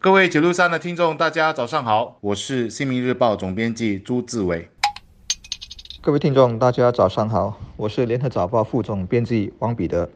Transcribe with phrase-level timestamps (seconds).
[0.00, 4.68] 各位九六三的听众，大家早上好，我是新民日报总编辑朱志伟。
[6.00, 10.08] 各位听众，大家早上好，我是联合早报副总编辑王彼得。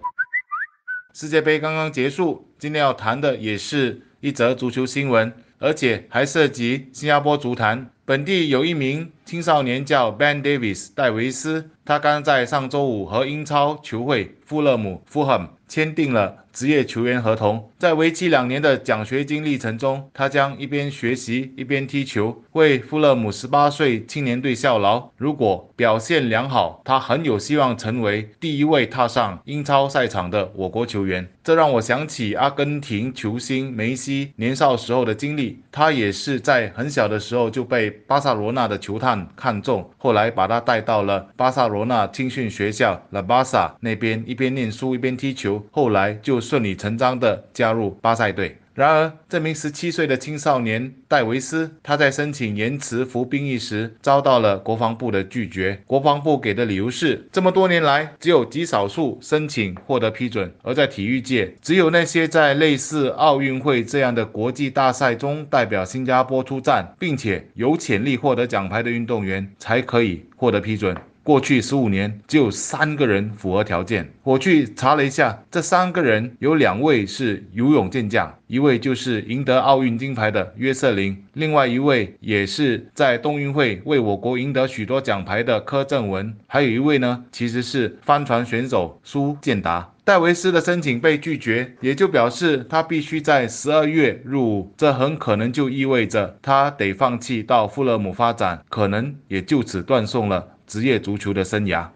[1.12, 7.90] 世界杯刚刚结束，今天要谈的也是一则足球新闻，而且还涉及新加坡足坛。
[8.04, 16.38] 本地有一名青少年叫 Ben Davis 戴维斯，他刚在上周五和英超球会富勒姆 Fulham 签订了。
[16.52, 25.08] 职业球员合同，在为期两年的奖学金历程中，他将一边学习一边踢球，为富勒姆十八岁青年队效劳。
[25.16, 31.26] 如果表现良好，他很有希望成为第一位踏上英超赛场的我国球员。
[31.42, 35.58] 这让我想起阿根廷球星梅西年少时候的经历。
[35.72, 46.42] 他也是在很小的时候就被巴塞罗那的球探看中，后来把他带到了巴塞罗那青训学校拉巴萨那边，一边念书一边踢球，后来就。
[46.42, 48.58] 顺理成章的加入巴塞队。
[48.74, 55.82] 然而，这名十七岁的青少年戴维斯，他在申请延迟服兵役时遭到了国防部的拒绝。
[55.86, 60.50] 国防部给的理由是，这么多年来，只有极少数申请获得批准。
[60.62, 70.96] 而在体育界，只有那些在类似奥运会这样的国际大赛中代表新加坡出战，并且有潜力获得奖牌的运动员，才可以获得批准。
[71.24, 74.12] 过去十五年，只有三个人符合条件。
[74.24, 89.88] 我去查了一下，这三个人有两位是游泳健将，一位就是赢得奥运金牌的约瑟琳，另外一位也是在冬运会为我国赢得许多奖牌的柯正文，还有一位呢，其实是帆船选手苏建达。
[90.04, 100.48] 戴维斯的申请被拒绝，也就表示他必须在十二月入伍，这很可能就意味着他得放弃到富勒姆发展，可能也就此断送了。
[100.72, 101.86] 职业足球的生涯，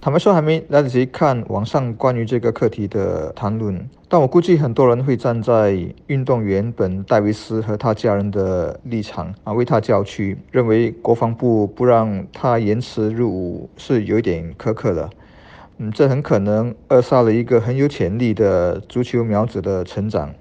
[0.00, 3.78] 坦白说还没来得及看网上关于这个课题的谈论，
[4.08, 15.10] 但我估计很多人会站在运动员本戴维斯和他家人的立场啊，为他叫屈，认为国防部不让他延迟入伍是有一点苛刻的。
[15.76, 20.32] 嗯，这很可能扼杀了一个很有潜力的足球苗子的成长。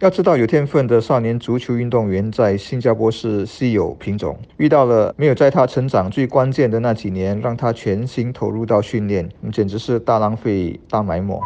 [0.00, 4.38] 要知道，有天分的少年足球运动员在新加坡是稀有品种。
[4.58, 11.40] 遇到了没有在他成长最关键的那几年，让他全心投入到训练，简直是大浪费、大埋没。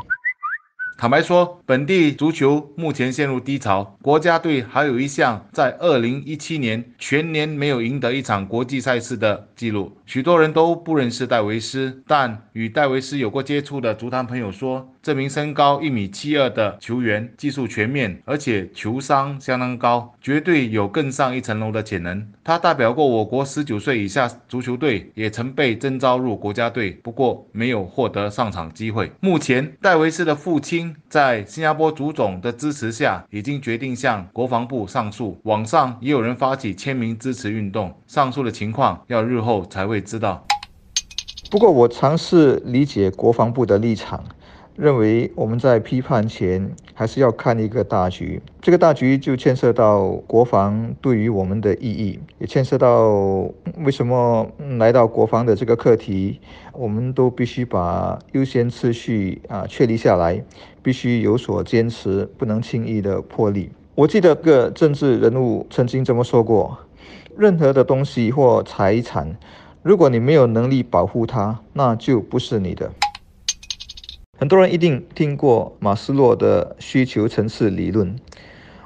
[0.99, 3.97] 坦白说，本地足球目前陷入低潮。
[4.03, 9.93] 国家队还有一项在二零一七年全年没有赢得一场国际赛事的记录。
[10.05, 22.31] 许多人都不认识戴维斯，但与戴维斯有过接触的足坛朋友说，这名身高一米七二的球员技术全面，而且球商相当高，绝对有更上一层楼的潜能。
[22.45, 29.11] 他代表过我国十九岁以下足球队，也曾被征召入国家队，不过没有获得上场机会。
[29.21, 30.95] 目前，戴维斯的父亲。
[31.09, 35.41] 在新加坡足总的支持下，已经决定向国防部上诉。
[35.45, 37.93] 网上也有人发起签名支持运动。
[38.07, 40.47] 上诉的情况要日后才会知道。
[41.51, 44.23] 不过，我尝试理解国防部的立场。
[44.81, 53.11] 认为我们在批判前还是要看一个大局，这个大局就牵涉到国防对于我们的意义，也牵涉到
[53.85, 56.41] 为什么来到国防的这个课题，
[56.73, 60.43] 我们都必须把优先次序啊确立下来，
[60.83, 63.69] 必须有所坚持，不能轻易的破例。
[63.95, 66.79] 我记得个政治人物曾经这么说过：
[67.37, 69.37] 任何的东西或财产，
[69.83, 72.91] 如果你没有能力保护它，那就不是你的。
[74.41, 78.17] 很多人一定听过马斯洛的需求层次理论。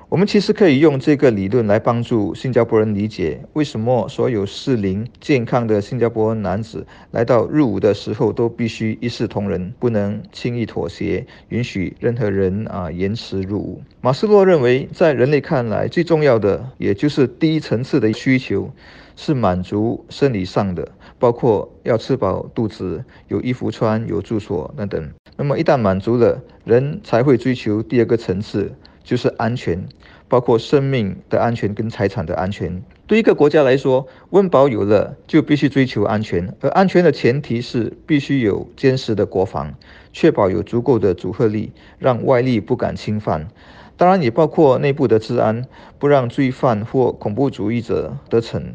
[0.08, 13.80] 我们其实可以用这个理论来帮助新加坡人理解，为什么所有适龄健康的新加坡男子来到入伍的时候都必须一视同仁，不能轻易妥协，允许任何人啊延迟入伍。
[14.00, 18.72] 马斯洛认为，在人类看来，最重要的也就是第一层次的需求，
[19.14, 20.88] 是满足生理上的，
[21.24, 25.10] 包括要吃饱肚子、有衣服穿、有住所等等。
[25.38, 28.70] 那么一旦满足了，人才会追求第二个层次，
[29.02, 29.82] 就是安全，
[30.28, 32.82] 包括生命的安全跟财产的安全。
[33.06, 39.72] 对一个国家来说，温饱有了，就必须追求安全，而安全的前提是必须有坚实的国防，
[40.12, 43.48] 确保有足够的组合力，让外力不敢侵犯。
[43.96, 45.64] 当然也包括内部的治安，
[45.98, 48.74] 不让罪犯或恐怖主义者得逞。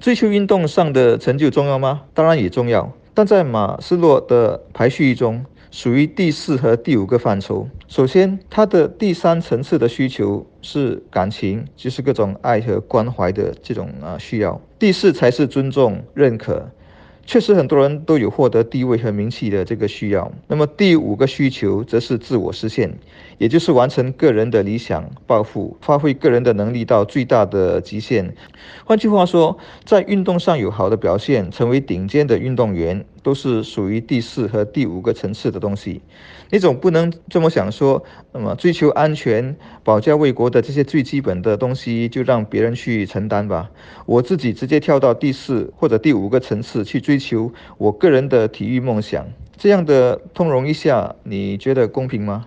[0.00, 2.04] 追求运动上的成就重要吗？
[2.14, 2.90] 当然也重要。
[3.12, 7.68] 但在马斯洛的排序中，属于第四和第五个范畴。
[7.86, 14.58] 首先，他的第三层次的需求是感情，就是各种爱和关怀的这种啊需要。
[14.78, 16.70] 第四才是尊重、认可。
[17.30, 20.32] 确实很多人都有获得地位和名气的这个需要。
[20.48, 22.92] 那么第五个需求则是自我实现，
[23.38, 28.34] 也就是完成个人的理想抱负，发挥个人的能力到最大的极限。
[28.84, 33.04] 换句话说，在运动上有好的表现，成为顶尖的运动员。
[33.22, 36.00] 都是属于第四和第五个层次的东西，
[36.50, 38.02] 你总不能这么想说，
[38.32, 43.70] 那么追求安全、保家卫国的这些最基本的东西就让别人去承担吧，
[44.06, 49.26] 我自己直接跳到第四或者第五个层次去追求我个人的体育梦想，
[49.56, 52.46] 这样的通融一下，你觉得公平吗？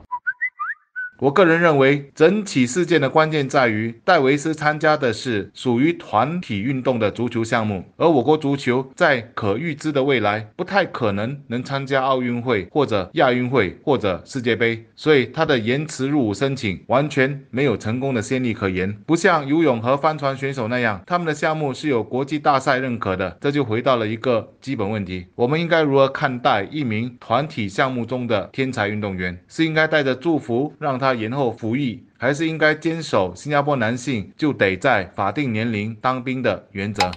[1.24, 18.94] 我个人认为，整起事件的关键在于戴维斯参加的是属于团体运动的足球项目，而我国足球在可预知的未来不太可能能参加奥运会或者亚运会或者世界杯，所以他的延迟入伍申请完全没有成功的先例可言。
[19.06, 23.38] 不像游泳和帆船选手那样，他们的项目是有国际大赛认可的。
[23.40, 29.40] 这就回到了一个基本问题：我们应该如何看待一名团体项目中的天才运动员？
[29.48, 37.12] 是应该带着祝福让他延后服役，还是应该坚守新加坡男性就得在法定年龄当兵的原则。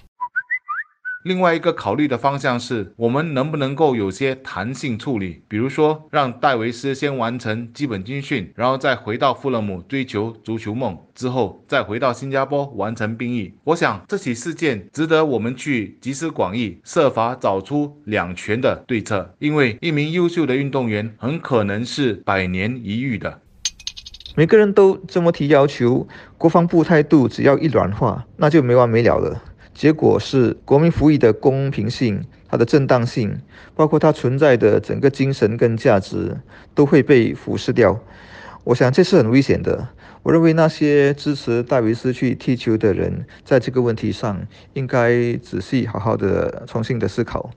[1.23, 13.53] 另外一个考虑的方向是，我们能不能够有些弹性处理，比如说让戴维斯先完成基本军训，然后再回到富勒姆追求足球梦，之后再回到新加坡完成兵役。
[13.65, 23.41] 我想这起事件值得我们去集思广益，设法找出两全的对策，因为一名优秀的运动员很可能是百年一遇的。
[24.37, 26.07] 每个人都这么提要求，
[26.37, 29.41] 国防部态度只要一软化，那就没完没了了。
[29.73, 33.41] 结果是国民服役的公平性、它的正当性，
[33.73, 36.37] 包括它存在的整个精神跟价值，
[36.75, 37.99] 都会被腐蚀掉。
[38.63, 39.87] 我想这是很危险的。
[40.21, 47.49] 我认为那些支持戴维斯去踢球的人，在这个问题上应该仔细好好的重新的思考。